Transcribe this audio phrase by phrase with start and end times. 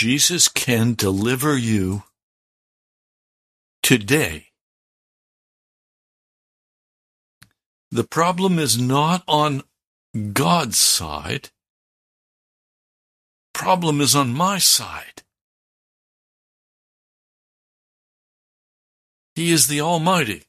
[0.00, 2.04] Jesus can deliver you
[3.82, 4.46] today.
[7.90, 9.62] The problem is not on
[10.32, 11.50] God's side.
[13.52, 15.22] Problem is on my side.
[19.34, 20.44] He is the Almighty,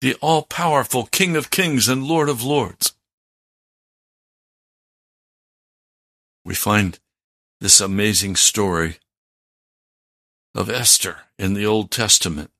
[0.00, 2.94] the all powerful King of Kings and Lord of Lords.
[6.42, 6.98] We find
[7.60, 8.96] this amazing story
[10.54, 12.50] of Esther in the Old Testament,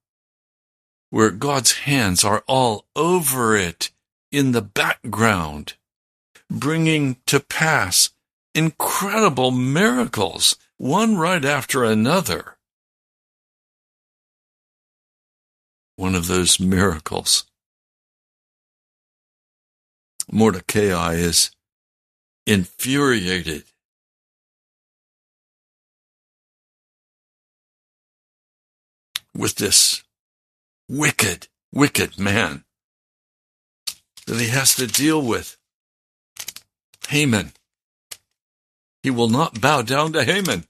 [1.10, 3.90] where God's hands are all over it
[4.32, 5.74] in the background,
[6.50, 8.10] bringing to pass
[8.54, 12.56] incredible miracles, one right after another.
[15.96, 17.44] One of those miracles.
[20.30, 21.50] Mordecai is
[22.46, 23.64] infuriated
[29.36, 30.02] With this
[30.88, 32.64] wicked, wicked man
[34.26, 35.56] that he has to deal with.
[37.08, 37.52] Haman.
[39.02, 40.64] He will not bow down to Haman.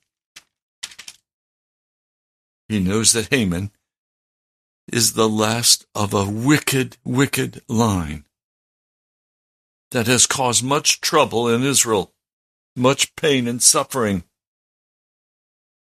[2.69, 3.71] He knows that Haman
[4.93, 8.25] is the last of a wicked, wicked line
[9.91, 12.13] that has caused much trouble in Israel,
[12.75, 14.25] much pain and suffering.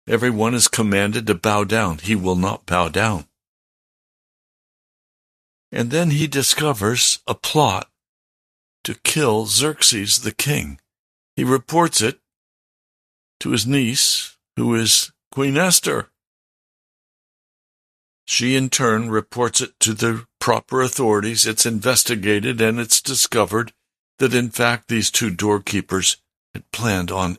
[0.07, 1.99] Everyone is commanded to bow down.
[1.99, 3.27] He will not bow down.
[5.71, 7.89] And then he discovers a plot
[8.83, 10.79] to kill Xerxes the king.
[11.35, 12.19] He reports it
[13.39, 16.09] to his niece, who is Queen Esther.
[18.25, 21.45] She in turn reports it to the proper authorities.
[21.45, 23.73] It's investigated and it's discovered
[24.19, 26.17] that in fact these two doorkeepers
[26.53, 27.37] had planned on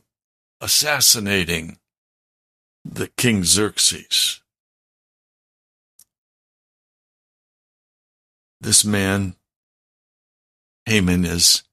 [0.60, 1.78] assassinating
[2.84, 4.40] the King Xerxes.
[8.60, 9.36] This man,
[10.86, 11.64] Haman, is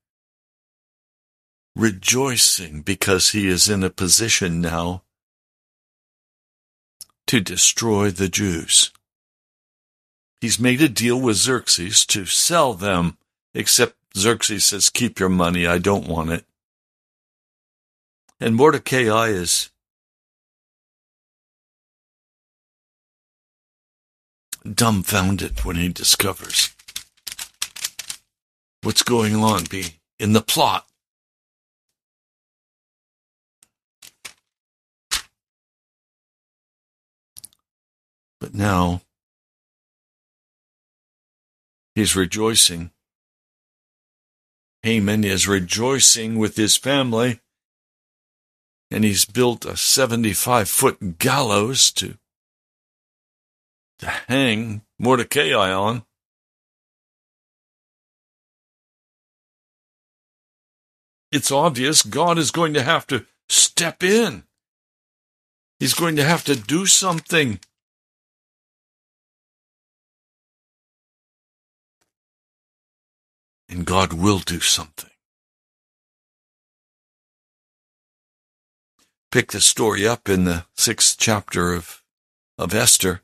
[1.76, 5.04] rejoicing because he is in a position now
[7.28, 8.92] to destroy the Jews.
[10.42, 13.18] He's made a deal with Xerxes to sell them,
[13.54, 16.46] except Xerxes says, Keep your money, I don't want it.
[18.40, 19.70] And Mordecai is
[24.64, 26.76] dumbfounded when he discovers
[28.84, 30.88] what's going on be in the plot.
[38.40, 39.02] But now
[41.94, 42.92] he's rejoicing.
[44.82, 47.40] Haman is rejoicing with his family,
[48.90, 52.18] and he's built a 75 foot gallows to,
[54.02, 56.04] to hang Mordecai on.
[61.32, 64.44] It's obvious God is going to have to step in.
[65.80, 67.60] He's going to have to do something.
[73.72, 75.10] and God will do something.
[79.32, 82.04] Pick the story up in the sixth chapter of,
[82.58, 83.22] of Esther.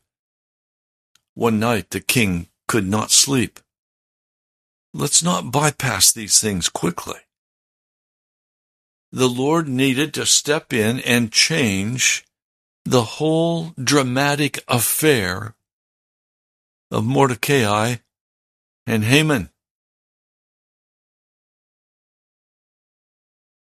[1.38, 3.60] One night the king could not sleep.
[4.92, 7.19] Let's not bypass these things quickly.
[9.12, 12.25] The Lord needed to step in and change
[12.86, 15.54] the whole dramatic affair
[16.89, 17.98] of Mordecai
[18.88, 19.51] and Haman.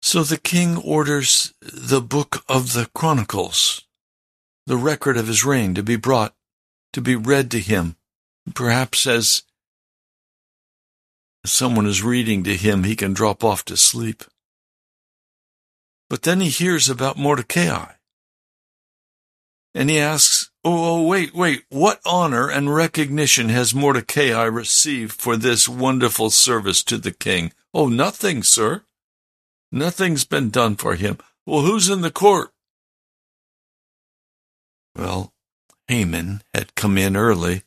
[0.02, 3.84] So the king orders the book of the Chronicles,
[4.66, 6.34] the record of his reign, to be brought,
[6.94, 7.96] to be read to him.
[8.54, 9.44] Perhaps as
[11.46, 14.24] someone is reading to him, he can drop off to sleep.
[16.10, 17.94] But then he hears about Mordecai.
[19.76, 25.38] And he asks, oh, oh, wait, wait, what honor and recognition has Mordecai received for
[25.38, 27.54] this wonderful service to the king?
[27.74, 28.82] Oh, nothing, sir.
[29.72, 31.20] Nothing's been done for him.
[31.46, 32.52] Well, who's in the court?
[34.96, 35.34] Well,
[35.90, 37.64] Haman had come in early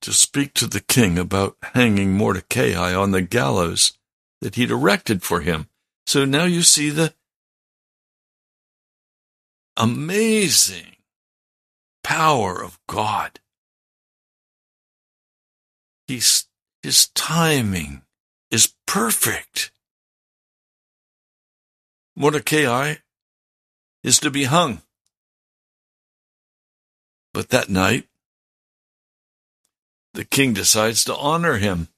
[0.00, 3.92] to speak to the king about hanging Mordecai on the gallows
[4.40, 5.68] that he'd erected for him.
[6.06, 7.14] So now you see the
[9.76, 10.98] amazing
[12.04, 13.40] power of God.
[16.06, 16.46] He's,
[16.84, 18.02] his timing
[18.52, 19.72] is perfect.
[22.14, 22.94] Mordecai
[24.04, 24.82] is to be hung.
[27.36, 28.08] But that night,
[30.14, 31.88] the king decides to honor him.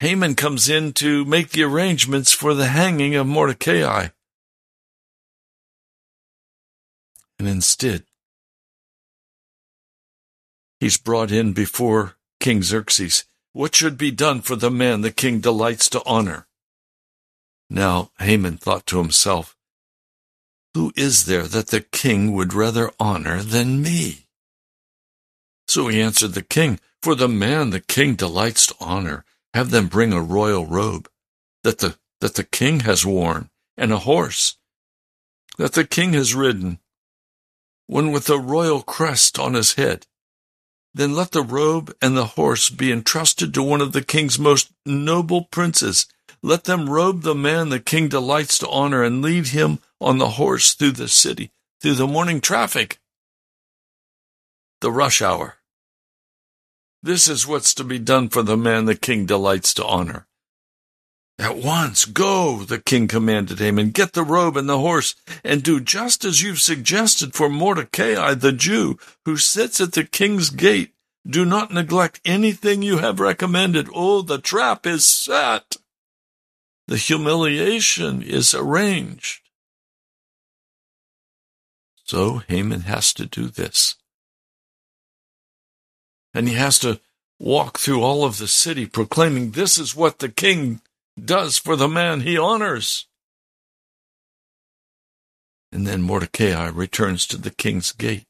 [0.00, 4.08] Haman comes in to make the arrangements for the hanging of Mordecai.
[7.38, 8.04] And instead,
[10.78, 13.24] he's brought in before King Xerxes.
[13.54, 16.46] What should be done for the man the king delights to honor?
[17.70, 19.56] Now Haman thought to himself,
[20.74, 24.26] Who is there that the king would rather honor than me?
[25.66, 29.88] So he answered the king, For the man the king delights to honor, have them
[29.88, 31.08] bring a royal robe
[31.64, 34.56] that the, that the king has worn, and a horse
[35.58, 36.78] that the king has ridden,
[37.86, 40.06] one with a royal crest on his head.
[40.94, 44.70] Then let the robe and the horse be entrusted to one of the king's most
[44.86, 46.06] noble princes.
[46.42, 50.30] Let them robe the man the king delights to honor and lead him on the
[50.30, 51.50] horse through the city,
[51.80, 52.98] through the morning traffic,
[54.80, 55.56] the rush hour.
[57.02, 60.26] This is what's to be done for the man the king delights to honor.
[61.40, 65.14] At once, go, the king commanded him, and get the robe and the horse,
[65.44, 70.50] and do just as you've suggested for Mordecai the Jew, who sits at the king's
[70.50, 70.94] gate.
[71.24, 73.88] Do not neglect anything you have recommended.
[73.94, 75.76] Oh, the trap is set.
[76.88, 79.47] The humiliation is arranged.
[82.08, 83.96] So Haman has to do this.
[86.32, 87.00] And he has to
[87.38, 90.80] walk through all of the city proclaiming, This is what the king
[91.22, 93.06] does for the man he honors.
[95.70, 98.24] And then Mordecai returns to the king's gate.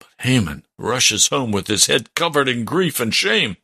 [0.00, 3.58] But Haman rushes home with his head covered in grief and shame.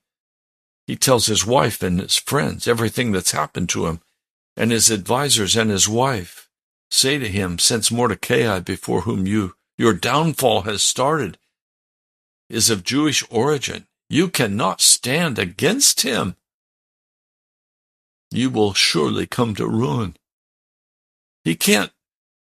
[0.86, 4.00] He tells his wife and his friends everything that's happened to him,
[4.54, 6.43] and his advisers and his wife
[6.94, 11.36] say to him, Since Mordecai, before whom you your downfall has started,
[12.48, 16.36] is of Jewish origin, you cannot stand against him.
[18.30, 20.16] You will surely come to ruin.
[21.44, 21.90] He can't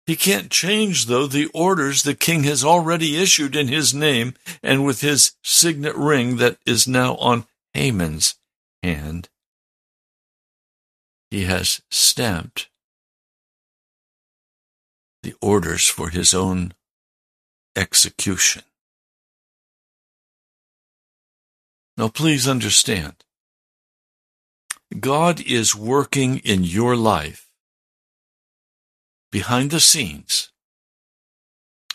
[0.07, 4.87] he can't change, though, the orders the king has already issued in his name and
[4.87, 8.37] with his signet ring that is now on Haman's
[8.85, 9.29] hand.
[11.33, 12.69] He has stamped
[15.26, 16.73] the orders for his own
[17.75, 18.62] execution.
[21.97, 23.16] Now, please understand
[25.00, 27.50] God is working in your life
[29.33, 30.52] behind the scenes.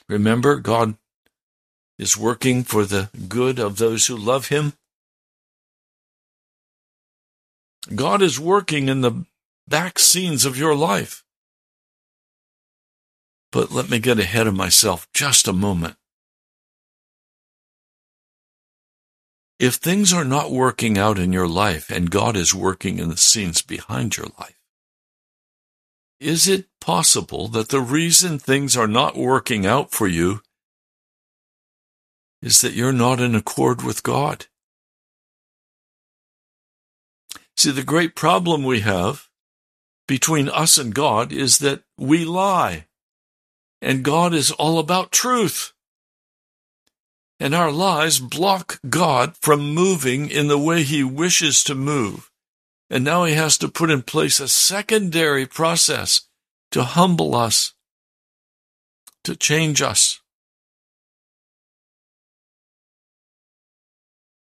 [0.10, 0.98] Remember, God
[1.98, 4.74] is working for the good of those who love Him.
[7.96, 9.24] God is working in the
[9.70, 11.24] back scenes of your life.
[13.52, 15.96] But let me get ahead of myself just a moment.
[19.60, 23.18] If things are not working out in your life and God is working in the
[23.18, 24.58] scenes behind your life,
[26.20, 30.42] is it possible that the reason things are not working out for you
[32.42, 34.48] is that you're not in accord with God?
[37.56, 39.30] See, the great problem we have
[40.08, 42.86] between us and God is that we lie,
[43.82, 45.74] and God is all about truth
[47.42, 52.30] and our lies block God from moving in the way he wishes to move.
[52.88, 56.28] And now he has to put in place a secondary process
[56.70, 57.74] to humble us,
[59.24, 60.22] to change us.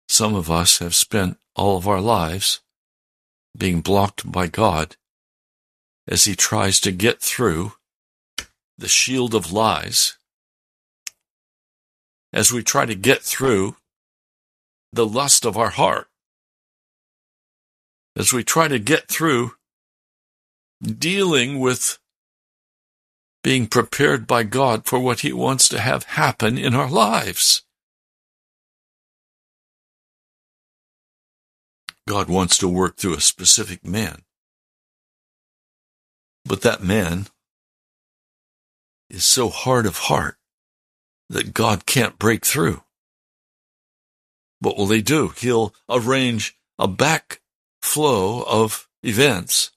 [0.10, 2.62] Some of us have spent all of our lives
[3.56, 4.96] being blocked by God
[6.08, 7.74] as he tries to get through
[8.77, 10.17] the shield of lies
[12.34, 13.75] as we try to get through
[14.93, 16.07] the lust of our heart,
[18.15, 19.53] as we try to get through
[20.81, 21.98] dealing with
[23.43, 27.63] being prepared by God for what He wants to have happen in our lives.
[32.07, 34.24] God wants to work through a specific man.
[36.46, 37.27] But that man
[39.10, 40.38] is so hard of heart
[41.30, 42.84] that God can't break through.
[44.60, 45.34] What will they do?
[45.38, 49.72] He'll arrange a backflow of events,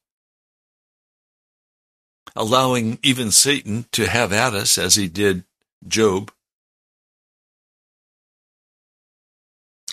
[2.35, 5.45] allowing even Satan to have at us as he did
[5.87, 6.33] Job,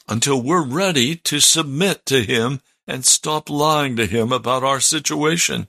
[0.07, 5.67] until we're ready to submit to him and stop lying to him about our situation.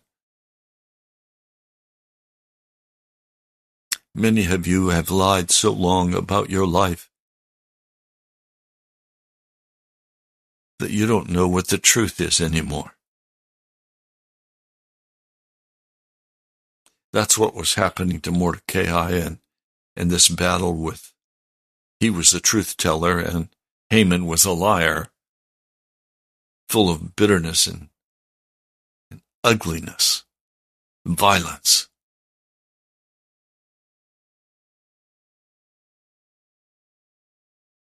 [4.19, 7.09] Many of you have lied so long about your life
[10.81, 12.97] that you don't know what the truth is anymore.
[17.13, 19.39] That's what was happening to Mordecai and,
[19.95, 21.15] and this battle with
[22.01, 23.51] he was the truth teller and
[23.89, 25.13] Haman was a liar,
[26.69, 27.89] full of bitterness and,
[29.13, 30.25] and ugliness.
[31.07, 31.88] violence.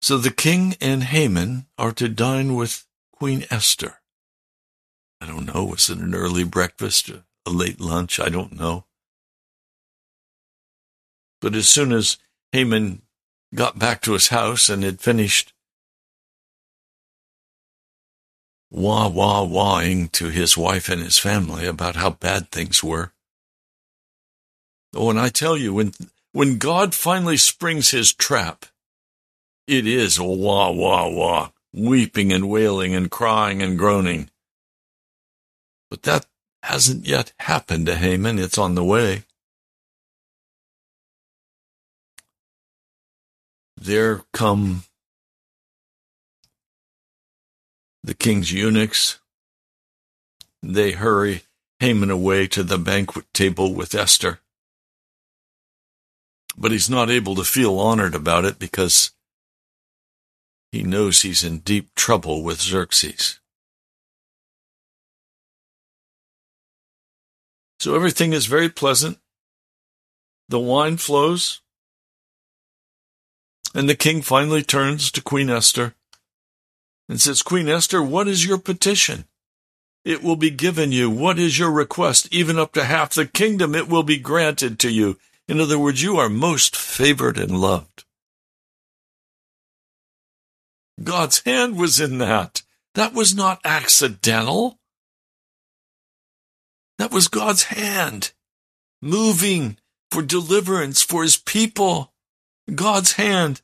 [0.05, 4.01] So the king and Haman are to dine with Queen Esther.
[5.19, 8.19] I don't know, was it an early breakfast, a late lunch?
[8.19, 8.85] I don't know.
[11.41, 12.19] But as soon as
[12.51, 13.01] Haman
[13.55, 15.53] got back to his house and had finished
[18.69, 23.11] wah wah wahing to his wife and his family about how bad things were.
[24.93, 25.93] Oh, and I tell you, when
[26.31, 28.67] when God finally springs his trap,
[29.67, 34.29] it is wah wah wah, weeping and wailing and crying and groaning.
[35.89, 36.25] But that
[36.63, 38.39] hasn't yet happened to Haman.
[38.39, 39.23] It's on the way.
[43.77, 44.83] There come
[48.03, 49.19] the king's eunuchs.
[50.61, 51.43] They hurry
[51.79, 54.39] Haman away to the banquet table with Esther.
[56.57, 59.11] But he's not able to feel honored about it because
[60.75, 63.39] he knows he's in deep trouble with Xerxes.
[67.79, 69.19] So everything is very pleasant.
[70.49, 71.61] The wine flows.
[73.73, 75.95] And the king finally turns to Queen Esther
[77.07, 79.25] and says, Queen Esther, what is your petition?
[80.03, 81.09] It will be given you.
[81.09, 82.27] What is your request?
[82.31, 85.17] Even up to half the kingdom, it will be granted to you.
[85.47, 88.04] In other words, you are most favored and loved.
[91.03, 92.61] God's hand was in that.
[92.93, 94.79] That was not accidental.
[96.97, 98.31] That was God's hand
[99.01, 99.77] moving
[100.11, 102.13] for deliverance for his people.
[102.73, 103.61] God's hand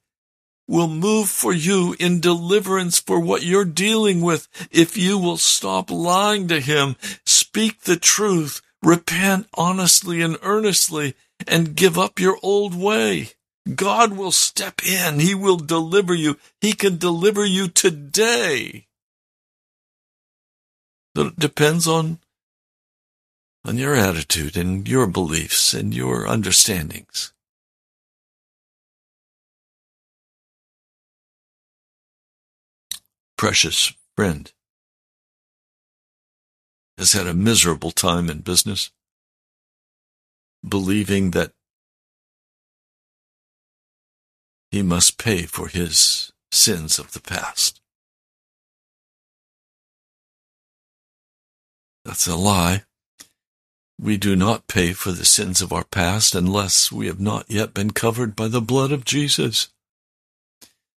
[0.67, 5.89] will move for you in deliverance for what you're dealing with if you will stop
[5.89, 6.95] lying to him,
[7.25, 11.15] speak the truth, repent honestly and earnestly,
[11.47, 13.31] and give up your old way.
[13.75, 15.19] God will step in.
[15.19, 16.37] He will deliver you.
[16.59, 18.87] He can deliver you today.
[21.15, 22.19] It depends on,
[23.65, 27.33] on your attitude and your beliefs and your understandings.
[33.41, 34.53] precious friend
[36.95, 38.91] has had a miserable time in business,
[40.63, 41.51] believing that
[44.71, 47.81] he must pay for his sins of the past.
[52.05, 52.83] That's a lie.
[53.99, 57.73] We do not pay for the sins of our past unless we have not yet
[57.73, 59.69] been covered by the blood of Jesus.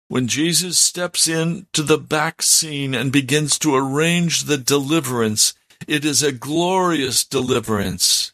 [0.07, 5.53] When Jesus steps in to the back scene and begins to arrange the deliverance,
[5.87, 8.31] it is a glorious deliverance.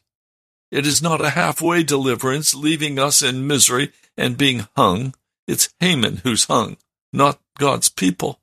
[0.72, 5.16] It is not a halfway deliverance, leaving us in misery and being hung.
[5.50, 6.78] It's Haman who's hung,
[7.12, 8.40] not God's people.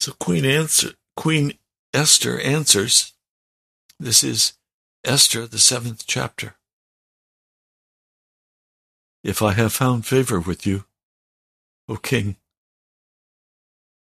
[0.00, 1.52] So Queen answer, Queen
[1.94, 3.12] Esther answers.
[4.00, 4.54] This is
[5.04, 6.56] Esther, the seventh chapter
[9.28, 10.84] if I have found favor with you,
[11.88, 12.36] O king,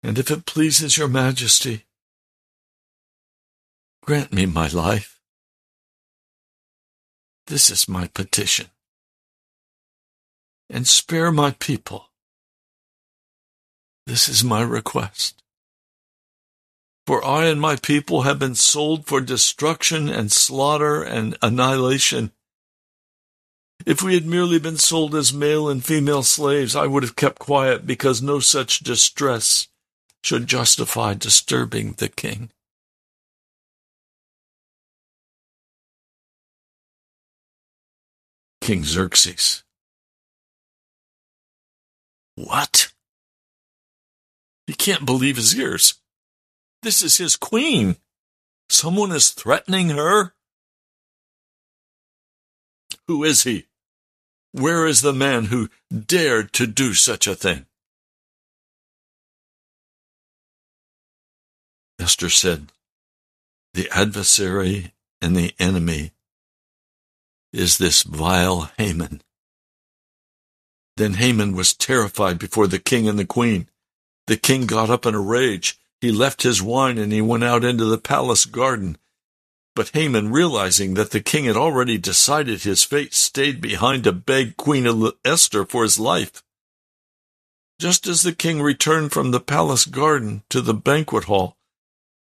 [0.02, 1.84] and if it pleases your majesty,
[4.02, 5.13] grant me my life.
[7.46, 8.66] This is my petition.
[10.70, 12.10] And spare my people.
[14.06, 15.42] This is my request.
[17.06, 22.32] For I and my people have been sold for destruction and slaughter and annihilation.
[23.84, 27.38] If we had merely been sold as male and female slaves, I would have kept
[27.38, 29.68] quiet because no such distress
[30.22, 32.50] should justify disturbing the king.
[38.64, 39.62] King Xerxes.
[42.34, 42.94] What?
[44.66, 46.00] He can't believe his ears.
[46.82, 47.96] This is his queen.
[48.70, 50.32] Someone is threatening her.
[53.06, 53.66] Who is he?
[54.52, 57.66] Where is the man who dared to do such a thing?
[62.00, 62.72] Esther said,
[63.74, 66.13] The adversary and the enemy
[67.54, 69.22] is this vile Haman.
[70.96, 73.68] Then Haman was terrified before the king and the queen.
[74.26, 75.78] The king got up in a rage.
[76.00, 78.98] He left his wine and he went out into the palace garden.
[79.74, 84.56] But Haman, realizing that the king had already decided his fate, stayed behind to beg
[84.56, 84.86] Queen
[85.24, 86.42] Esther for his life.
[87.80, 91.56] Just as the king returned from the palace garden to the banquet hall,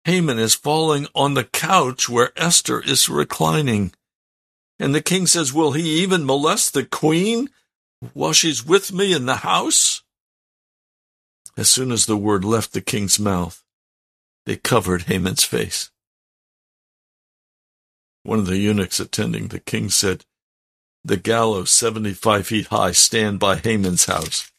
[0.03, 3.93] Haman is falling on the couch where Esther is reclining.
[4.79, 7.49] And the king says, Will he even molest the queen
[8.13, 10.03] while she's with me in the house?
[11.57, 13.63] As soon as the word left the king's mouth,
[14.45, 15.91] they covered Haman's face.
[18.23, 20.23] One of the eunuchs attending the king said,
[21.03, 24.51] The gallows, 75 feet high, stand by Haman's house.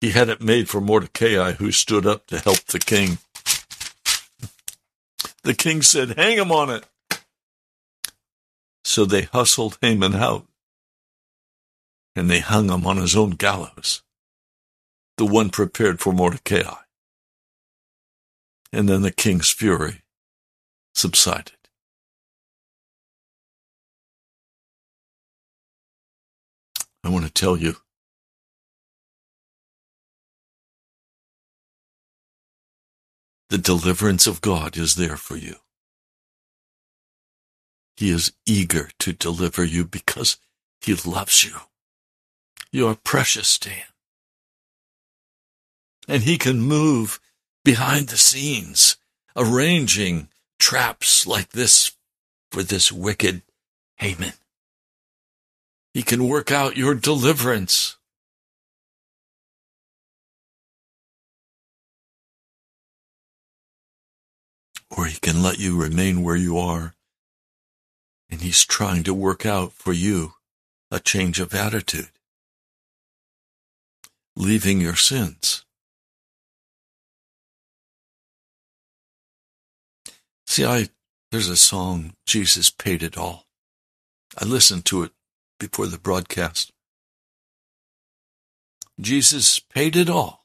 [0.00, 3.18] He had it made for Mordecai, who stood up to help the king.
[5.42, 6.84] The king said, Hang him on it.
[8.90, 10.48] So they hustled Haman out,
[12.16, 14.02] and they hung him on his own gallows,
[15.16, 16.74] the one prepared for Mordecai.
[18.72, 20.02] And then the king's fury
[20.92, 21.52] subsided.
[27.04, 27.76] I want to tell you
[33.50, 35.58] the deliverance of God is there for you.
[38.00, 40.38] He is eager to deliver you because
[40.80, 41.54] he loves you.
[42.72, 43.88] You are precious to him.
[46.08, 47.20] And he can move
[47.62, 48.96] behind the scenes,
[49.36, 51.92] arranging traps like this
[52.50, 53.42] for this wicked
[53.96, 54.32] Haman.
[55.92, 57.98] He can work out your deliverance.
[64.88, 66.94] Or he can let you remain where you are.
[68.30, 70.34] And he's trying to work out for you
[70.90, 72.10] a change of attitude,
[74.36, 75.64] leaving your sins.
[80.46, 80.88] See, I,
[81.30, 83.46] there's a song, Jesus paid it all.
[84.36, 85.12] I listened to it
[85.58, 86.72] before the broadcast.
[89.00, 90.39] Jesus paid it all.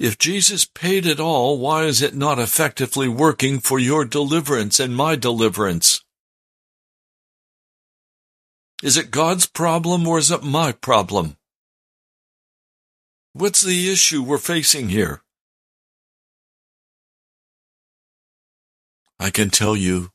[0.00, 4.96] If Jesus paid it all, why is it not effectively working for your deliverance and
[4.96, 6.02] my deliverance?
[8.82, 11.36] Is it God's problem or is it my problem?
[13.34, 15.20] What's the issue we're facing here?
[19.18, 20.12] I can tell you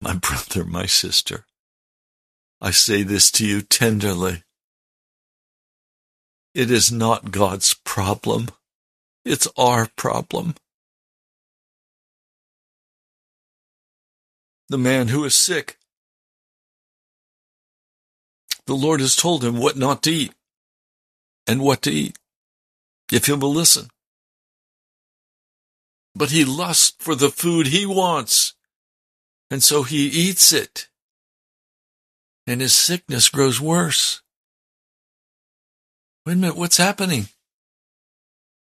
[0.00, 1.46] my brother, my sister,
[2.60, 4.42] I say this to you tenderly.
[6.52, 8.48] It is not God's problem.
[9.24, 10.54] It's our problem.
[14.68, 15.78] The man who is sick,
[18.66, 20.34] the Lord has told him what not to eat
[21.46, 22.18] and what to eat,
[23.10, 23.88] if he will listen.
[26.14, 28.52] But he lusts for the food he wants
[29.50, 30.88] and so he eats it.
[32.46, 34.20] And his sickness grows worse.
[36.26, 37.28] Wait a minute, what's happening?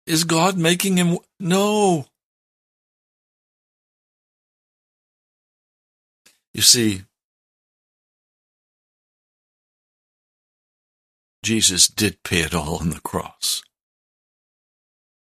[0.05, 1.17] Is God making him?
[1.39, 2.05] No.
[6.53, 7.03] You see,
[11.43, 13.61] Jesus did pay it all on the cross.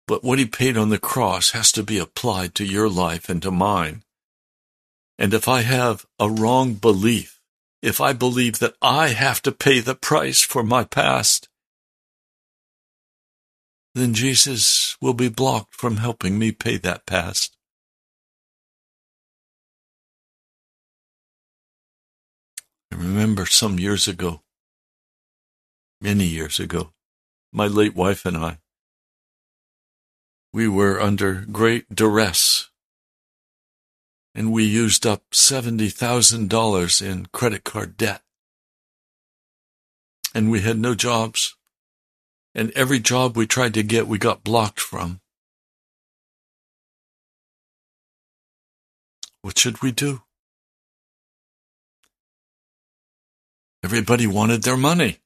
[0.07, 3.41] But what he paid on the cross has to be applied to your life and
[3.43, 4.03] to mine.
[5.17, 7.39] And if I have a wrong belief,
[7.81, 11.47] if I believe that I have to pay the price for my past,
[13.93, 17.57] then Jesus will be blocked from helping me pay that past.
[22.91, 24.41] I remember some years ago,
[26.01, 26.93] many years ago,
[27.51, 28.59] my late wife and I,
[30.53, 32.71] we were under great duress
[34.33, 38.21] and we used up $70,000 in credit card debt.
[40.33, 41.55] And we had no jobs.
[42.53, 45.21] And every job we tried to get, we got blocked from.
[49.41, 50.21] What should we do?
[53.83, 55.19] Everybody wanted their money.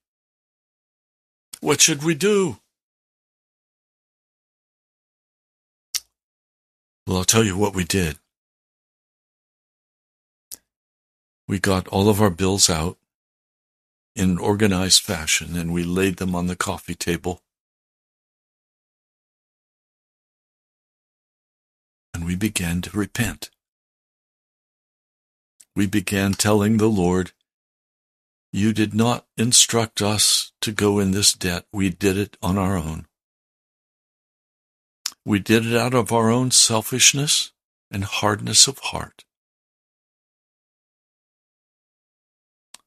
[1.59, 2.59] What should we do?
[7.05, 8.17] Well, I'll tell you what we did.
[11.47, 12.97] We got all of our bills out
[14.15, 17.41] in an organized fashion and we laid them on the coffee table.
[22.13, 23.49] And we began to repent.
[25.75, 27.33] We began telling the Lord,
[28.53, 31.65] You did not instruct us to go in this debt.
[31.73, 33.07] We did it on our own.
[35.25, 37.51] We did it out of our own selfishness
[37.91, 39.25] and hardness of heart.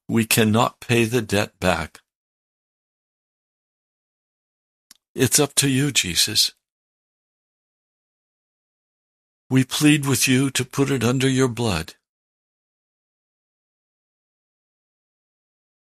[0.08, 2.00] We cannot pay the debt back.
[5.14, 6.52] It's up to you, Jesus.
[9.50, 11.94] We plead with you to put it under your blood.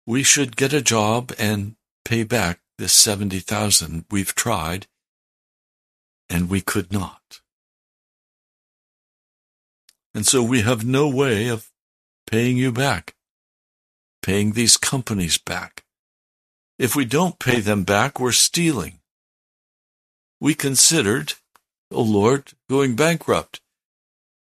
[0.05, 4.87] We should get a job and pay back this 70,000 we've tried
[6.29, 7.41] and we could not.
[10.13, 11.69] And so we have no way of
[12.25, 13.16] paying you back,
[14.21, 15.83] paying these companies back.
[16.77, 18.99] If we don't pay them back, we're stealing.
[20.39, 21.33] We considered,
[21.91, 23.61] O oh Lord, going bankrupt.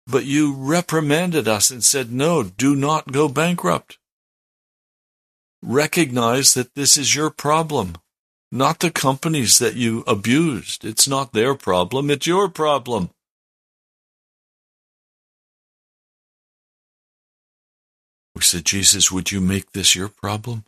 [0.06, 3.98] But you reprimanded us and said, no, do not go bankrupt.
[5.62, 7.96] Recognize that this is your problem,
[8.52, 10.84] not the companies that you abused.
[10.84, 13.10] It's not their problem, it's your problem.
[18.36, 20.66] We said, Jesus, would you make this your problem?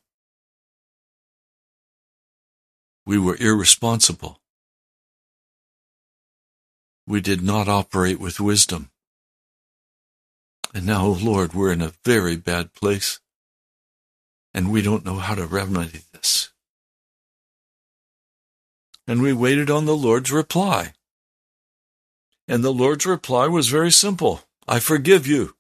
[3.05, 4.41] We were irresponsible.
[7.07, 8.89] We did not operate with wisdom.
[10.73, 13.21] And now, oh Lord, we're in a very bad place,
[14.55, 16.49] and we don't know how to remedy this.
[19.07, 20.95] And we waited on the Lord's reply.
[22.47, 25.58] And the Lord's reply was very simple I forgive you.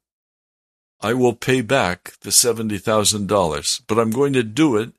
[1.01, 4.93] I will pay back the $70,000, but I'm going to do it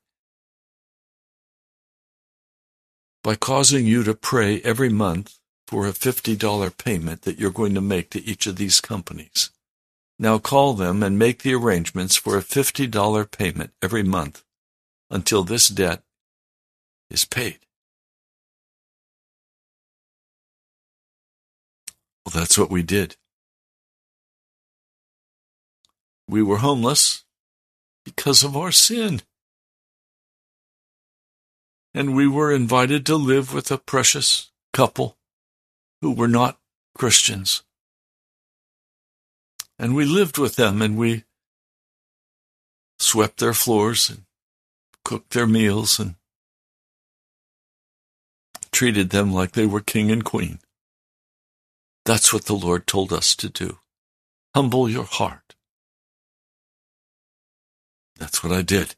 [3.21, 7.81] by causing you to pray every month for a $50 payment that you're going to
[7.81, 9.51] make to each of these companies.
[10.17, 14.43] Now call them and make the arrangements for a $50 payment every month
[15.09, 16.01] until this debt
[17.09, 17.59] is paid.
[22.25, 23.15] Well, that's what we did.
[26.29, 27.23] We were homeless
[28.05, 29.23] because of our sin.
[31.91, 35.17] And we were invited to live with a precious couple
[36.01, 36.59] who were not
[36.95, 37.63] Christians.
[39.79, 41.23] And we lived with them and we
[42.99, 44.25] swept their floors and
[45.03, 46.13] cooked their meals and
[48.71, 50.59] treated them like they were king and queen.
[52.05, 53.79] That's what the Lord told us to do.
[54.53, 55.55] Humble your heart.
[58.19, 58.95] That's what I did.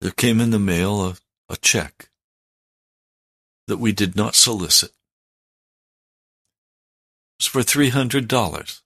[0.00, 1.16] There came in the mail a,
[1.48, 2.08] a check
[3.66, 4.90] that we did not solicit.
[7.38, 8.80] It was for $300.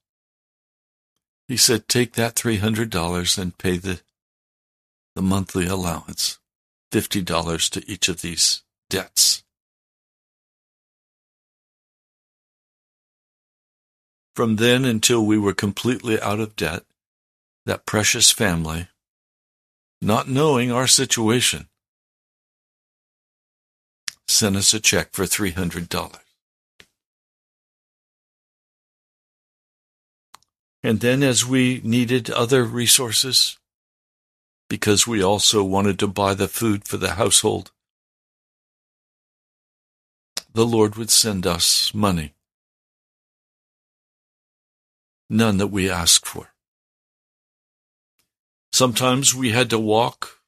[1.48, 4.00] He said, take that $300 and pay the,
[5.16, 6.38] the monthly allowance,
[6.92, 9.37] $50 to each of these debts.
[14.38, 16.84] From then until we were completely out of debt,
[17.66, 18.86] that precious family
[20.00, 21.66] not knowing our situation,
[24.28, 26.20] sent us a check for $300.
[30.84, 33.58] And then, as we needed other resources,
[34.68, 37.72] because we also wanted to buy the food for the household,
[40.54, 42.34] the Lord would send us money.
[45.30, 46.54] None that we asked for.
[48.72, 50.40] Sometimes we had to walk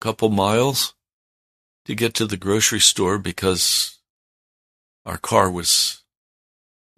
[0.00, 0.94] a couple miles
[1.86, 3.98] to get to the grocery store because
[5.06, 6.02] our car was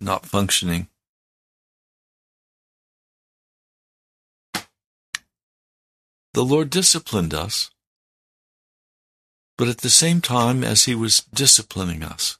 [0.00, 0.88] not functioning.
[6.32, 7.70] The Lord disciplined us,
[9.58, 12.38] but at the same time as He was disciplining us,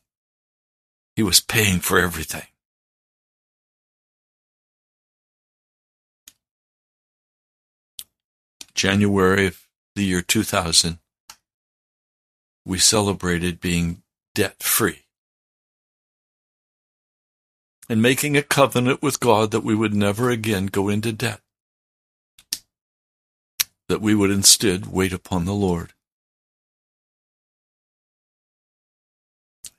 [1.14, 2.49] He was paying for everything.
[8.81, 11.01] January of the year 2000,
[12.64, 14.03] we celebrated being
[14.35, 15.01] debt free
[17.90, 21.43] and making a covenant with God that we would never again go into debt,
[23.90, 25.93] that we would instead wait upon the Lord.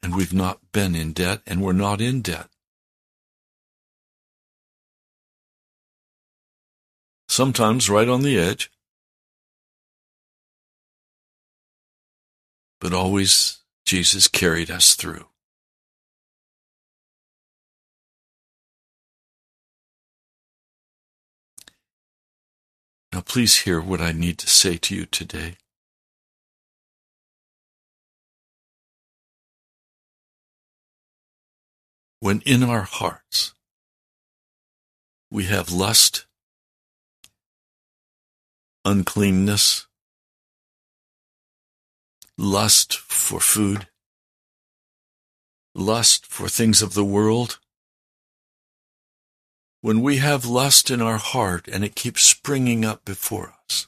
[0.03, 2.49] And we've not been in debt, and we're not in debt.
[7.27, 8.69] Sometimes right on the edge,
[12.81, 15.27] but always Jesus carried us through.
[23.13, 25.57] Now, please hear what I need to say to you today.
[32.19, 33.53] When in our hearts
[35.29, 36.25] we have lust
[38.85, 39.87] uncleanness,
[42.41, 43.87] lust for food,
[45.75, 47.59] lust for things of the world.
[49.81, 53.87] When we have lust in our heart and it keeps springing up before us,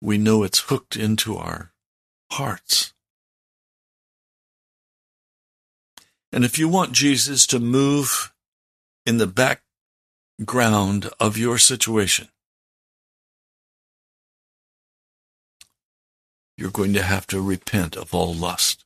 [0.00, 1.72] we know it's hooked into our
[2.30, 2.94] hearts.
[6.30, 8.32] And if you want Jesus to move
[9.04, 9.26] in the
[10.38, 12.28] background of your situation,
[16.56, 18.84] you're going to have to repent of all lust.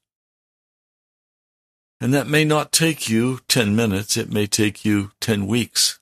[2.00, 6.00] And that may not take you 10 minutes, it may take you 10 weeks.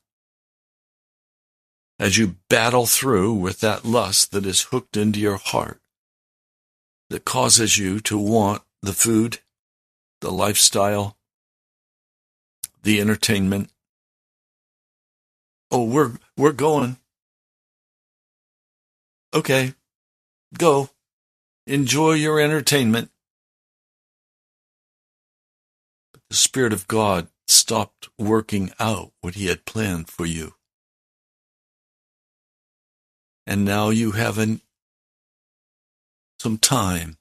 [1.99, 5.81] As you battle through with that lust that is hooked into your heart,
[7.11, 9.39] that causes you to want the food,
[10.21, 11.17] the lifestyle,
[12.83, 13.71] the entertainment.
[15.71, 16.99] Oh, we're, we're going.
[19.35, 19.75] Okay,
[20.57, 20.91] go.
[21.69, 23.11] Enjoy your entertainment.
[26.15, 30.55] But the Spirit of God stopped working out what He had planned for you.
[33.47, 34.63] And now you have an,
[36.39, 37.19] some time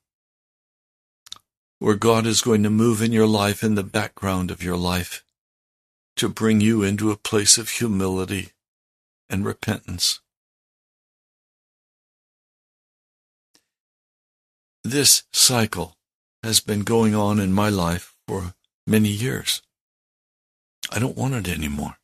[1.80, 5.26] where God is going to move in your life in the background of your life
[6.16, 8.54] to bring you into a place of humility
[9.30, 10.22] and repentance.
[14.90, 15.98] This cycle
[16.44, 18.54] has been going on in my life for
[18.86, 19.62] many years.
[20.90, 21.98] I don't want it anymore.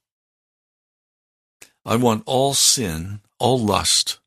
[1.86, 4.20] I want all sin, all lust,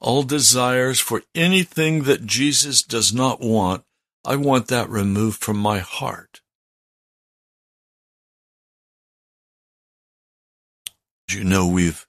[0.00, 3.84] all desires for anything that Jesus does not want.
[4.24, 6.40] I want that removed from my heart.
[11.28, 12.06] As you know, we've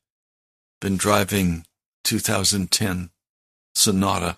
[0.80, 1.66] been driving
[2.06, 3.10] 2010
[3.76, 4.38] Sonata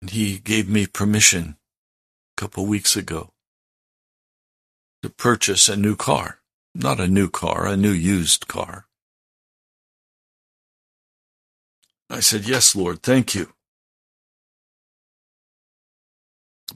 [0.00, 1.56] and he gave me permission
[2.36, 3.30] a couple weeks ago
[5.02, 6.40] to purchase a new car.
[6.74, 8.86] Not a new car, a new used car.
[12.10, 13.52] I said, Yes, Lord, thank you.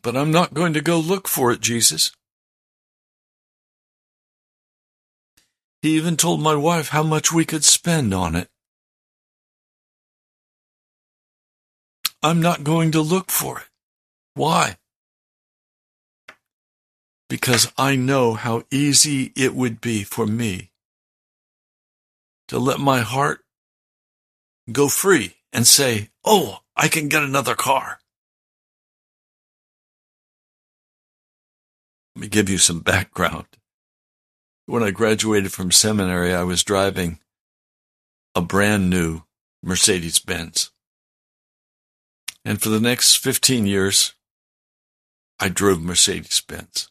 [0.03, 2.13] But I'm not going to go look for it, Jesus.
[5.83, 8.49] He even told my wife how much we could spend on it.
[12.23, 13.69] I'm not going to look for it.
[14.35, 14.77] Why?
[17.29, 20.71] Because I know how easy it would be for me
[22.49, 23.41] to let my heart
[24.71, 28.01] go free and say, Oh, I can get another car.
[32.17, 33.47] Let me give you some background.
[34.67, 37.19] When I graduated from seminary, I was driving
[38.35, 39.23] a brand new
[39.63, 40.71] Mercedes Benz.
[42.45, 44.15] And for the next 15 years,
[45.39, 46.91] I drove Mercedes Benz.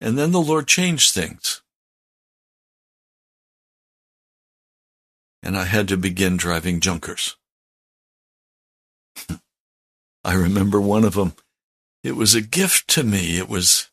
[0.00, 1.62] And then the Lord changed things.
[5.42, 7.36] And I had to begin driving junkers.
[10.24, 11.34] I remember one of them.
[12.02, 13.38] It was a gift to me.
[13.38, 13.90] It was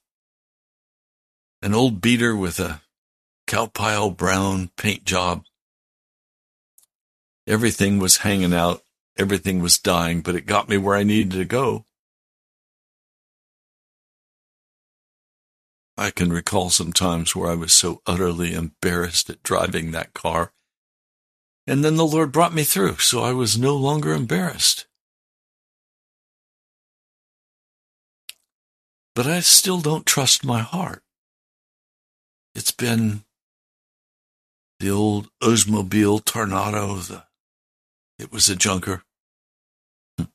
[1.62, 2.82] an old beater with a
[3.48, 5.46] cow pile brown paint job
[7.46, 8.84] Everything was hanging out.
[9.18, 11.86] Everything was dying, but it got me where I needed to go.
[15.98, 20.52] I can recall some times where I was so utterly embarrassed at driving that car.
[21.68, 24.88] And then the Lord brought me through, so I was no longer embarrassed.
[29.16, 31.04] But I still don't trust my heart.
[32.56, 33.24] It's been
[34.80, 37.24] the old Oldsmobile Tornado, the
[38.20, 39.04] it was a junker.
[40.18, 40.26] Hmm.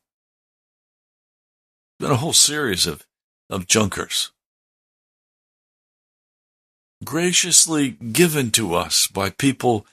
[1.99, 3.07] Been a whole series of,
[3.51, 4.33] of junkers.
[7.05, 9.87] Graciously given to us by people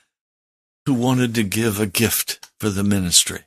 [0.86, 3.40] who wanted to give a gift for the ministry.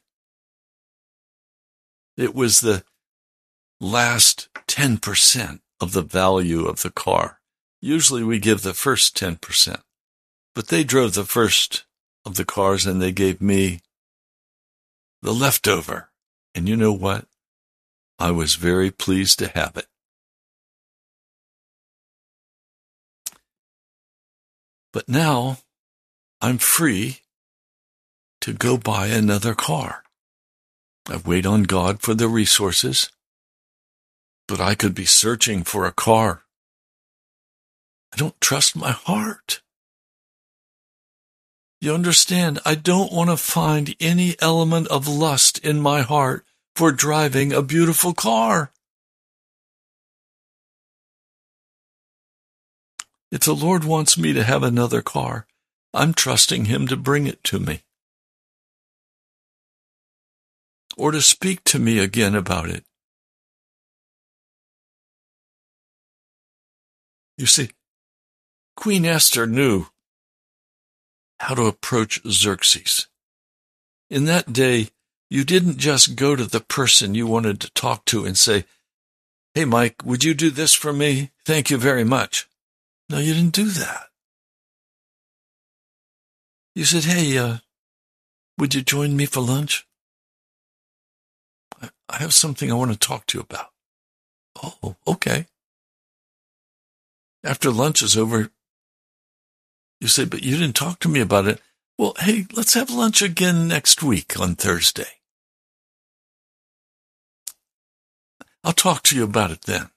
[2.17, 2.83] It was the
[3.79, 7.39] last 10% of the value of the car.
[7.81, 9.81] Usually we give the first 10%,
[10.53, 11.85] but they drove the first
[12.25, 13.79] of the cars and they gave me
[15.21, 16.09] the leftover.
[16.55, 17.25] And you know what?
[18.17, 19.87] I was very pleased to have it.
[24.91, 25.59] But now
[26.41, 27.19] I'm free
[28.41, 30.03] to go buy another car.
[31.07, 33.09] I wait on God for the resources,
[34.47, 36.43] but I could be searching for a car
[38.13, 39.61] I don't trust my heart.
[41.81, 46.91] You understand, I don't want to find any element of lust in my heart for
[46.91, 48.73] driving a beautiful car.
[53.31, 55.47] If the Lord wants me to have another car,
[55.93, 57.83] I'm trusting Him to bring it to me.
[60.97, 62.83] Or to speak to me again about it.
[67.37, 67.69] You see,
[68.75, 69.85] Queen Esther knew
[71.39, 73.07] how to approach Xerxes.
[74.09, 74.89] In that day,
[75.29, 78.65] you didn't just go to the person you wanted to talk to and say,
[79.53, 81.31] Hey, Mike, would you do this for me?
[81.45, 82.47] Thank you very much.
[83.09, 84.07] No, you didn't do that.
[86.75, 87.57] You said, Hey, uh,
[88.57, 89.87] would you join me for lunch?
[92.09, 93.69] I, have something I want to talk to you about.
[94.61, 95.45] Oh, okay.
[97.43, 98.51] After lunch is over,
[99.99, 101.61] you say, but you didn't talk to me about it.
[101.97, 105.19] Well, hey, let's have lunch again next week on Thursday.
[108.63, 109.89] I'll talk to you about it then.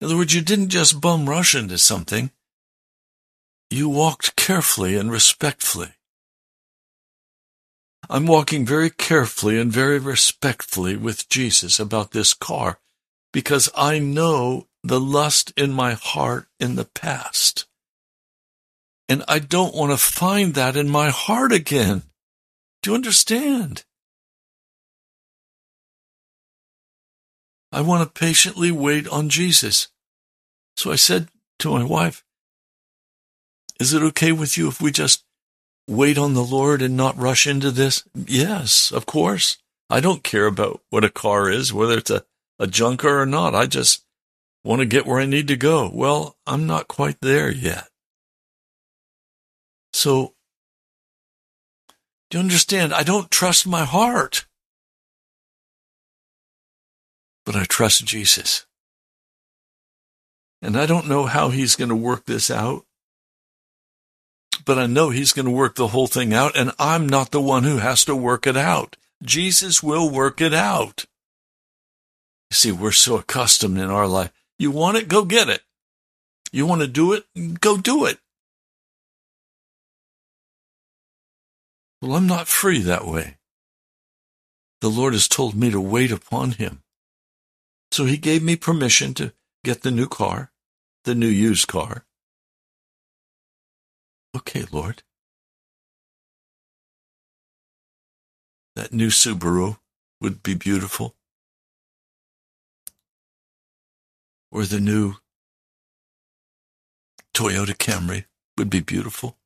[0.00, 2.30] In other words, you didn't just bum rush into something.
[3.68, 5.92] You walked carefully and respectfully.
[8.08, 12.80] I'm walking very carefully and very respectfully with Jesus about this car
[13.32, 17.66] because I know the lust in my heart in the past.
[19.10, 22.04] And I don't want to find that in my heart again.
[22.80, 23.84] Do you understand?
[27.72, 29.88] I want to patiently wait on Jesus.
[30.76, 31.26] So I said
[31.58, 32.22] to my wife,
[33.80, 35.24] Is it okay with you if we just
[35.88, 38.04] wait on the Lord and not rush into this?
[38.14, 39.58] Yes, of course.
[39.90, 42.24] I don't care about what a car is, whether it's a,
[42.60, 43.56] a junker or not.
[43.56, 44.04] I just
[44.62, 45.90] want to get where I need to go.
[45.92, 47.89] Well, I'm not quite there yet.
[49.92, 50.34] So,
[52.30, 52.94] do you understand?
[52.94, 54.46] I don't trust my heart,
[57.44, 58.66] but I trust Jesus.
[60.62, 62.84] And I don't know how he's going to work this out,
[64.64, 67.40] but I know he's going to work the whole thing out, and I'm not the
[67.40, 68.96] one who has to work it out.
[69.22, 71.06] Jesus will work it out.
[72.50, 74.32] You see, we're so accustomed in our life.
[74.58, 75.08] You want it?
[75.08, 75.62] Go get it.
[76.52, 77.24] You want to do it?
[77.60, 78.18] Go do it.
[82.00, 83.36] Well, I'm not free that way.
[84.80, 86.82] The Lord has told me to wait upon Him.
[87.92, 89.32] So He gave me permission to
[89.64, 90.50] get the new car,
[91.04, 92.06] the new used car.
[94.34, 95.02] Okay, Lord.
[98.76, 99.78] That new Subaru
[100.20, 101.16] would be beautiful.
[104.50, 105.16] Or the new
[107.34, 108.24] Toyota Camry
[108.56, 109.36] would be beautiful.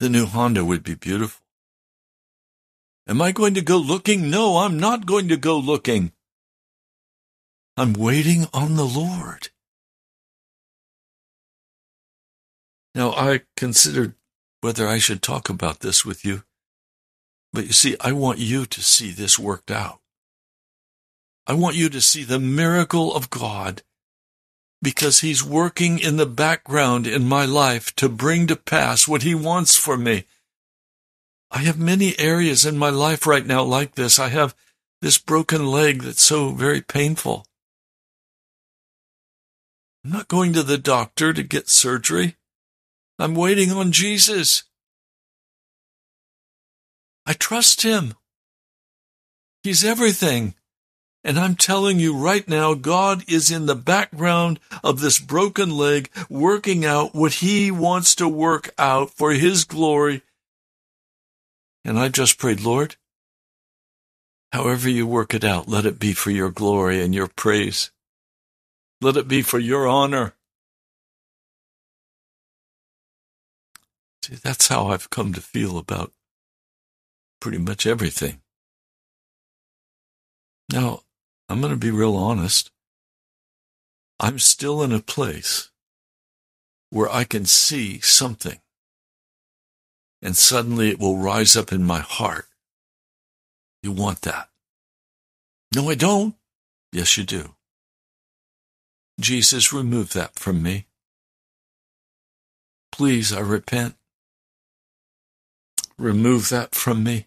[0.00, 1.44] The new Honda would be beautiful.
[3.06, 4.30] Am I going to go looking?
[4.30, 6.12] No, I'm not going to go looking.
[7.76, 9.50] I'm waiting on the Lord.
[12.94, 14.14] Now, I considered
[14.60, 16.44] whether I should talk about this with you,
[17.52, 20.00] but you see, I want you to see this worked out.
[21.46, 23.82] I want you to see the miracle of God
[24.84, 29.34] because he's working in the background in my life to bring to pass what he
[29.34, 30.24] wants for me.
[31.50, 34.18] I have many areas in my life right now like this.
[34.18, 34.54] I have
[35.00, 37.46] this broken leg that's so very painful.
[40.04, 42.36] I'm not going to the doctor to get surgery.
[43.18, 44.64] I'm waiting on Jesus.
[47.26, 48.14] I trust him.
[49.62, 50.54] He's everything.
[51.26, 56.10] And I'm telling you right now, God is in the background of this broken leg,
[56.28, 60.20] working out what He wants to work out for His glory.
[61.82, 62.96] And I just prayed, Lord,
[64.52, 67.90] however you work it out, let it be for your glory and your praise.
[69.00, 70.34] Let it be for your honor.
[74.22, 76.12] See, that's how I've come to feel about
[77.40, 78.40] pretty much everything.
[80.70, 81.00] Now,
[81.48, 82.70] I'm going to be real honest.
[84.20, 85.70] I'm still in a place
[86.90, 88.60] where I can see something
[90.24, 92.46] and suddenly it will rise up in my heart.
[93.82, 94.48] You want that?
[95.76, 96.34] No, I don't.
[96.90, 97.54] Yes, you do.
[99.20, 100.86] Jesus, remove that from me.
[102.90, 103.96] Please, I repent.
[105.98, 107.26] Remove that from me.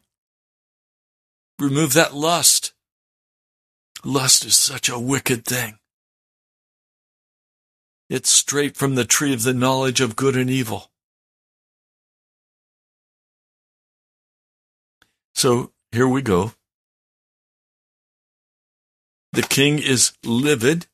[1.60, 2.74] Remove that lust.
[4.04, 5.80] Lust is such a wicked thing.
[8.10, 10.92] It's straight from the tree of the knowledge of good and evil.
[15.36, 16.54] So here we go.
[19.34, 20.88] The king is livid.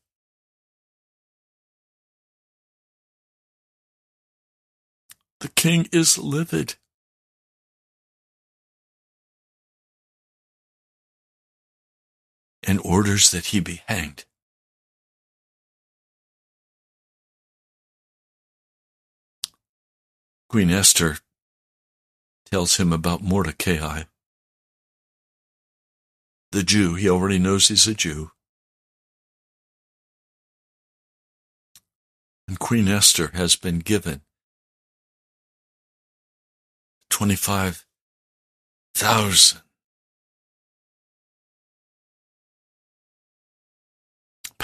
[5.39, 6.75] The king is livid.
[12.65, 14.23] And orders that he be hanged.
[20.47, 21.17] Queen Esther
[22.45, 24.03] tells him about Mordecai
[26.53, 26.93] the Jew.
[26.93, 28.29] He already knows he's a Jew.
[32.47, 34.21] And Queen Esther has been given
[37.09, 39.62] 25,000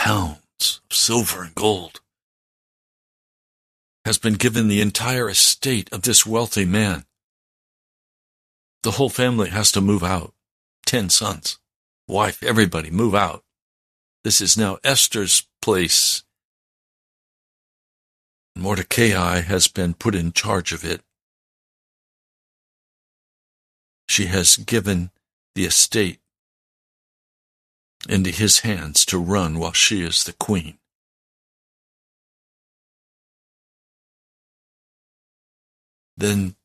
[0.09, 2.01] pounds of silver and gold
[4.05, 7.05] has been given the entire estate of this wealthy man.
[8.81, 10.33] The whole family has to move out.
[10.83, 11.59] Ten sons
[12.07, 13.43] wife, everybody, move out.
[14.23, 16.23] This is now Esther's place.
[18.55, 21.01] Mordecai has been put in charge of it.
[24.07, 25.11] She has given
[25.53, 26.19] the estate
[28.07, 30.77] into his hands to run while she is the queen.
[36.15, 36.55] Then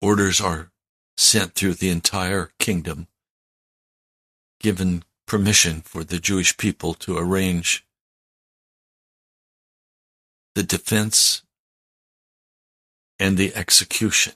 [0.00, 0.70] orders are
[1.16, 3.06] sent through the entire kingdom,
[4.60, 7.86] given permission for the Jewish people to arrange
[10.54, 11.42] the defense
[13.18, 14.34] and the execution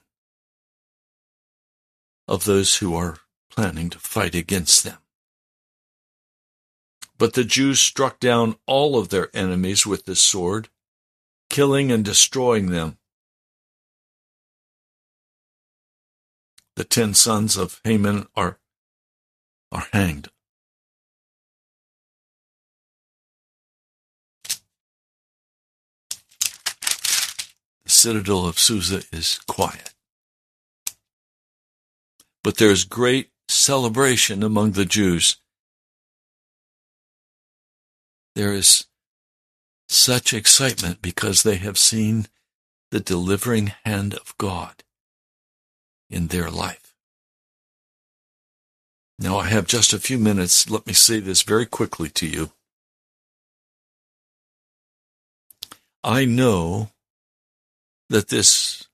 [2.28, 3.18] of those who are
[3.56, 4.98] planning to fight against them.
[7.18, 10.68] But the Jews struck down all of their enemies with the sword,
[11.50, 12.98] killing and destroying them.
[16.76, 18.58] the ten sons of Haman are,
[19.72, 20.28] are hanged.
[27.84, 29.94] The citadel of Susa is quiet.
[32.44, 35.36] But there is great celebration among the Jews.
[38.34, 38.86] There is
[39.88, 42.26] such excitement because they have seen
[42.90, 44.82] the delivering hand of God
[46.10, 46.94] in their life.
[49.18, 50.68] Now, I have just a few minutes.
[50.68, 52.52] Let me say this very quickly to you.
[56.04, 56.90] I know
[58.10, 58.86] that this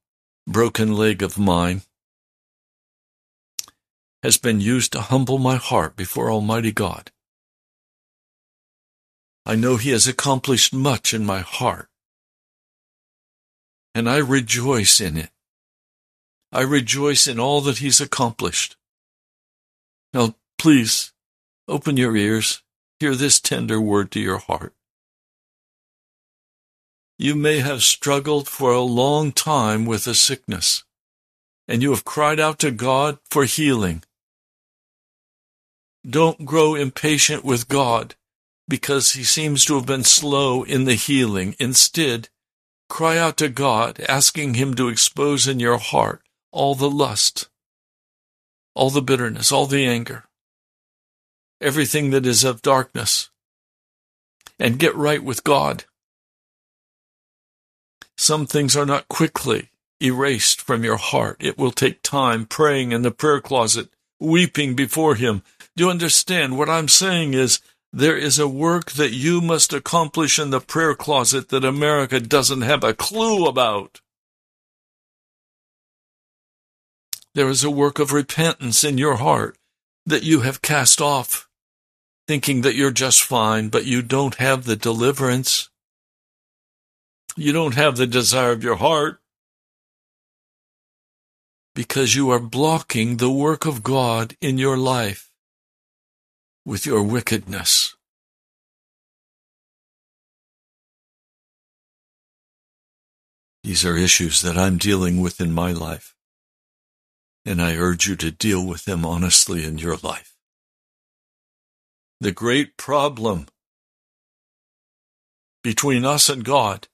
[0.47, 1.83] broken leg of mine
[4.23, 7.11] has been used to humble my heart before Almighty God.
[9.45, 11.89] I know He has accomplished much in my heart,
[13.95, 15.31] and I rejoice in it.
[16.53, 18.77] I rejoice in all that he's accomplished.
[20.13, 21.13] Now, please,
[21.67, 22.63] open your ears,
[23.01, 24.75] hear this tender word to your heart.
[27.19, 30.85] You may have struggled for a long time with a sickness,
[31.67, 34.03] and you have cried out to God for healing.
[36.09, 38.17] Don't grow impatient with God
[38.69, 41.55] because he seems to have been slow in the healing.
[41.59, 42.29] Instead,
[42.89, 47.49] cry out to God, asking him to expose in your heart all the lust,
[48.75, 50.25] all the bitterness, all the anger,
[51.61, 53.31] everything that is of darkness,
[54.59, 55.85] and get right with God.
[58.17, 61.37] Some things are not quickly erased from your heart.
[61.41, 63.89] It will take time praying in the prayer closet,
[64.23, 65.43] weeping before Him.
[65.77, 66.57] Do you understand?
[66.57, 67.61] What I'm saying is
[67.93, 72.63] there is a work that you must accomplish in the prayer closet that America doesn't
[72.63, 74.01] have a clue about.
[77.35, 79.57] There is a work of repentance in your heart
[80.05, 81.49] that you have cast off,
[82.29, 85.71] thinking that you're just fine, but you don't have the deliverance.
[87.37, 89.22] You don't have the desire of your heart
[91.75, 95.31] because you are blocking the work of God in your life
[96.65, 97.95] with your wickedness.
[103.65, 106.15] These are issues that I'm dealing with in my life
[107.45, 110.35] and I urge you to deal with them honestly in your life.
[112.21, 113.47] The great problem
[115.63, 116.89] between us and God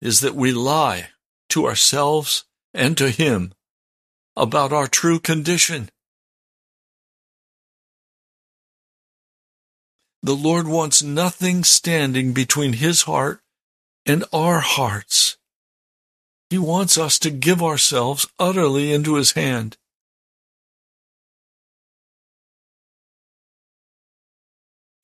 [0.00, 1.10] is that we lie
[1.50, 2.44] to ourselves
[2.74, 3.52] and to Him
[4.36, 5.90] about our true condition.
[10.22, 13.40] The Lord wants nothing standing between His heart
[14.06, 15.36] and our hearts.
[16.48, 19.76] He wants us to give ourselves utterly into His hand.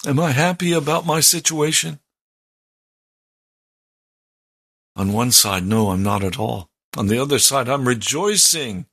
[0.07, 1.99] Am I happy about my situation?
[4.95, 6.71] On one side, no, I'm not at all.
[6.97, 8.87] On the other side, I'm rejoicing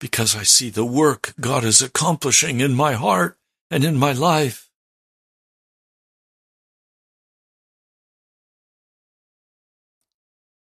[0.00, 3.38] because I see the work God is accomplishing in my heart
[3.70, 4.70] and in my life.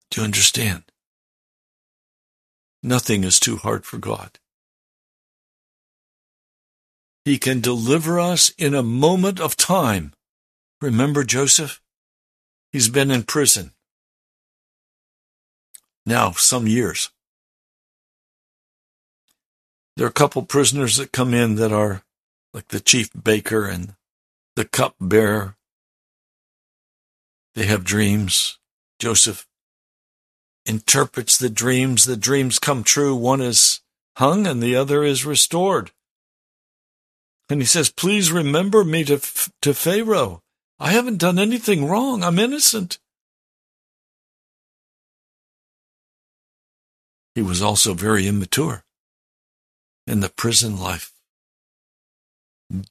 [0.09, 0.83] Do you understand?
[2.81, 4.39] Nothing is too hard for God.
[7.25, 10.13] He can deliver us in a moment of time.
[10.81, 11.81] Remember Joseph?
[12.71, 13.73] He's been in prison.
[16.07, 17.11] Now, some years.
[19.97, 22.03] There are a couple prisoners that come in that are
[22.53, 23.95] like the chief baker and
[24.55, 25.57] the cup bearer.
[27.55, 28.57] They have dreams.
[28.99, 29.47] Joseph
[30.65, 32.05] interprets the dreams.
[32.05, 33.13] The dreams come true.
[33.13, 33.81] One is
[34.15, 35.91] hung and the other is restored.
[37.49, 39.19] And he says, Please remember me to,
[39.61, 40.41] to Pharaoh.
[40.79, 42.23] I haven't done anything wrong.
[42.23, 42.97] I'm innocent.
[47.37, 48.83] He was also very immature.
[50.07, 51.13] And the prison life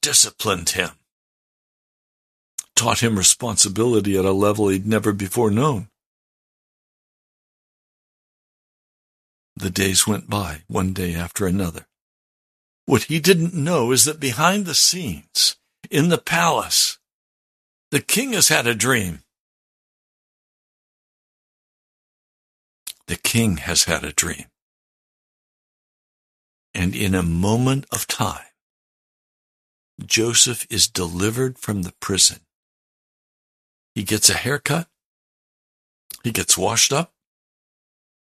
[0.00, 0.90] disciplined him,
[2.76, 5.88] taught him responsibility at a level he'd never before known.
[9.56, 11.88] The days went by, one day after another.
[12.84, 15.56] What he didn't know is that behind the scenes,
[15.90, 17.00] in the palace,
[17.90, 19.24] the king has had a dream.
[23.06, 24.46] The king has had a dream.
[26.74, 28.44] And in a moment of time,
[30.04, 32.40] Joseph is delivered from the prison.
[33.94, 34.88] He gets a haircut.
[36.22, 37.12] He gets washed up.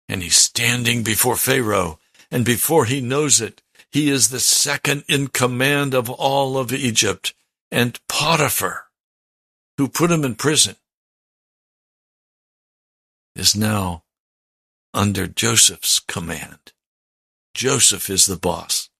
[0.08, 1.98] And he's standing before Pharaoh.
[2.30, 7.34] And before he knows it, he is the second in command of all of Egypt.
[7.70, 8.86] And Potiphar,
[9.76, 10.76] who put him in prison,
[13.36, 14.04] is now
[14.98, 16.72] under Joseph's command.
[17.54, 18.90] Joseph is the boss.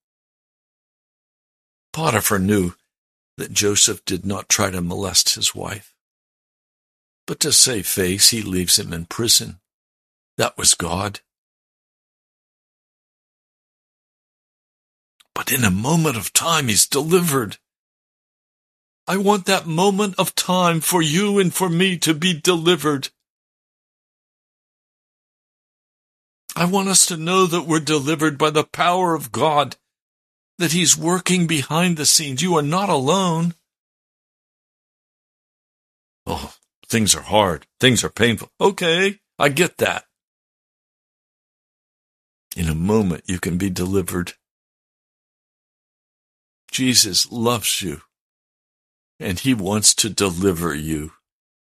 [1.93, 2.75] Potiphar knew
[3.37, 5.93] that Joseph did not try to molest his wife.
[7.27, 9.59] But to save face, he leaves him in prison.
[10.37, 11.21] That was God.
[15.39, 17.59] but in a moment of time he's delivered.
[19.07, 23.11] I want that moment of time for you and for me to be delivered.
[26.59, 29.77] I want us to know that we're delivered by the power of God,
[30.59, 32.43] that He's working behind the scenes.
[32.43, 33.55] You are not alone.
[36.27, 36.55] Oh,
[36.89, 37.69] things are hard.
[37.79, 38.51] Things are painful.
[38.61, 40.07] Okay, I get that.
[42.57, 44.33] In a moment, you can be delivered.
[46.73, 48.01] Jesus loves you
[49.21, 51.13] and he wants to deliver you.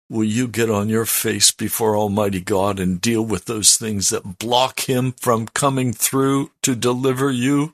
[0.09, 4.39] Will you get on your face before Almighty God and deal with those things that
[4.39, 7.73] block him from coming through to deliver you?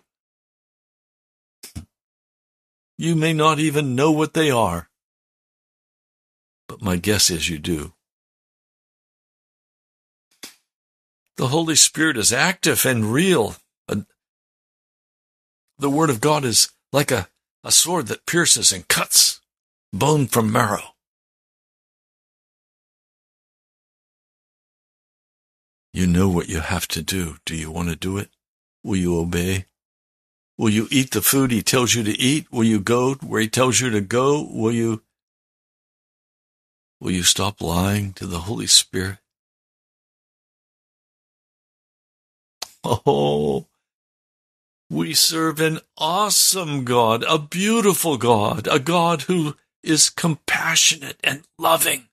[2.97, 4.89] You may not even know what they are,
[6.67, 7.93] but my guess is you do.
[11.37, 13.55] The Holy Spirit is active and real.
[15.79, 17.27] The Word of God is like a,
[17.63, 19.41] a sword that pierces and cuts
[19.91, 20.92] bone from marrow.
[25.93, 27.37] You know what you have to do.
[27.45, 28.29] Do you want to do it?
[28.83, 29.65] Will you obey?
[30.57, 32.51] Will you eat the food he tells you to eat?
[32.51, 34.47] Will you go where he tells you to go?
[34.49, 35.03] Will you
[36.99, 39.17] Will you stop lying to the Holy Spirit?
[42.85, 43.67] Oh,
[44.89, 52.07] we serve an awesome God, a beautiful God, a God who is compassionate and loving.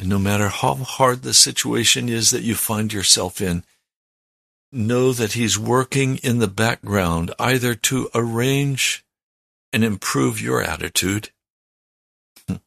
[0.00, 3.64] And no matter how hard the situation is that you find yourself in,
[4.72, 9.04] know that He's working in the background either to arrange
[9.74, 11.28] and improve your attitude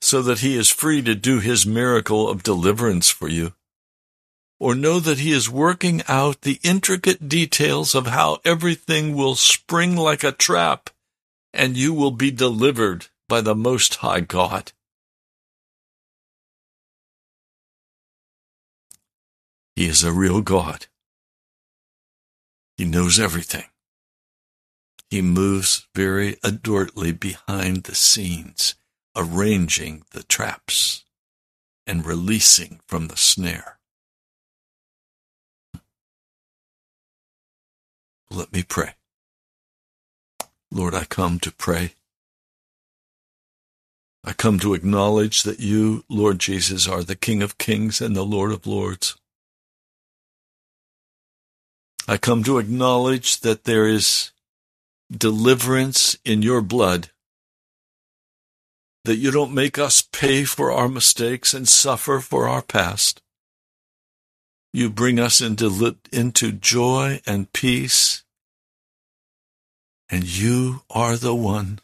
[0.00, 3.54] so that He is free to do His miracle of deliverance for you
[4.60, 9.96] or know that He is working out the intricate details of how everything will spring
[9.96, 10.90] like a trap
[11.52, 14.70] and you will be delivered by the Most High God.
[19.76, 20.86] He is a real God.
[22.76, 23.64] He knows everything.
[25.10, 28.74] He moves very adroitly behind the scenes,
[29.16, 31.04] arranging the traps
[31.86, 33.78] and releasing from the snare.
[38.30, 38.94] Let me pray.
[40.70, 41.94] Lord, I come to pray.
[44.24, 48.24] I come to acknowledge that you, Lord Jesus, are the King of kings and the
[48.24, 49.16] Lord of lords.
[52.06, 54.30] I come to acknowledge that there is
[55.10, 57.10] deliverance in your blood,
[59.04, 63.22] that you don't make us pay for our mistakes and suffer for our past.
[64.72, 68.24] You bring us into, into joy and peace,
[70.10, 71.78] and you are the one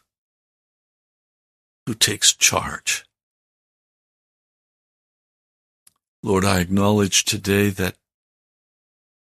[1.87, 3.05] who takes charge.
[6.21, 7.95] Lord, I acknowledge today that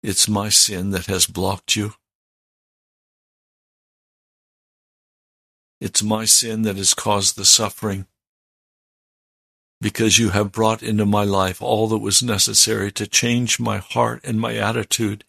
[0.04, 1.94] it's my sin that has blocked you.
[5.80, 8.08] It's my sin that has caused the suffering.
[9.80, 14.22] Because you have brought into my life all that was necessary to change my heart
[14.24, 15.24] and my attitude,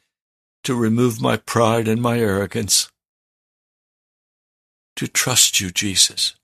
[0.64, 2.90] to remove my pride and my arrogance,
[4.96, 6.34] to trust you, Jesus.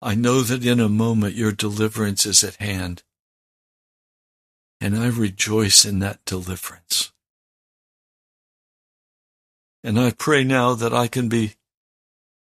[0.00, 3.02] I know that in a moment your deliverance is at hand,
[4.82, 7.12] and I rejoice in that deliverance.
[9.84, 11.54] And I pray now that I can be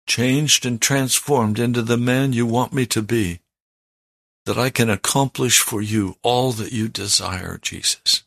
[0.07, 3.41] changed and transformed into the man you want me to be,
[4.47, 8.23] that I can accomplish for you all that you desire, Jesus.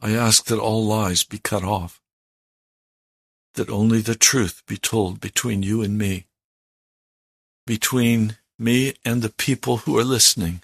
[0.00, 2.00] I ask that all lies be cut off,
[3.54, 6.26] that only the truth be told between you and me,
[7.66, 10.62] between me and the people who are listening.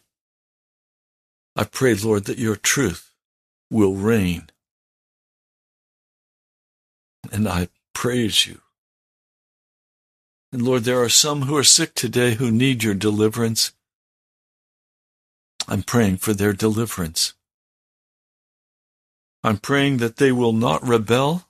[1.57, 3.11] I pray, Lord, that your truth
[3.71, 4.49] will reign.
[7.33, 8.61] And I praise you.
[10.53, 13.73] And Lord, there are some who are sick today who need your deliverance.
[15.69, 17.35] I'm praying for their deliverance.
[19.45, 21.47] I'm praying that they will not rebel,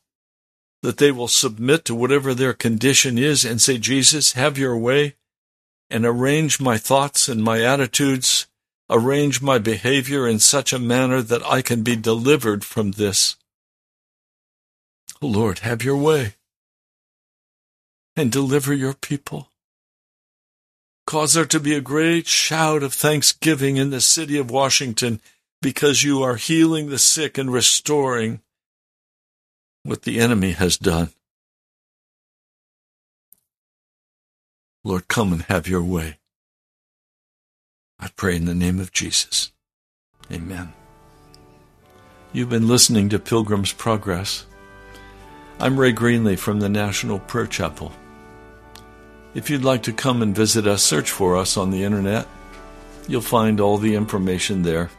[0.83, 5.17] that they will submit to whatever their condition is and say, Jesus, have your way,
[5.91, 8.47] and arrange my thoughts and my attitudes
[8.89, 13.37] arrange my behavior in such a manner that I can be delivered from this.
[15.21, 16.35] Lord, have your way
[18.17, 19.49] and deliver your people.
[21.07, 25.21] Cause there to be a great shout of thanksgiving in the city of Washington
[25.63, 28.41] because you are healing the sick and restoring
[29.83, 31.11] what the enemy has done.
[34.83, 36.19] Lord, come and have your way.
[37.99, 39.53] I pray in the name of Jesus.
[40.33, 40.73] Amen.
[42.33, 44.47] You've been listening to Pilgrim's Progress.
[45.59, 47.93] I'm Ray Greenley from the National Prayer Chapel.
[49.35, 52.27] If you'd like to come and visit us, search for us on the internet.
[53.07, 54.91] You'll find all the information there.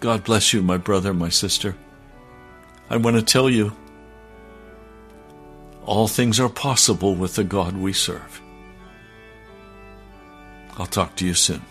[0.00, 1.76] God bless you, my brother, my sister.
[2.88, 3.76] I want to tell you
[5.84, 8.40] all things are possible with the God we serve.
[10.78, 11.62] I'll talk to you soon.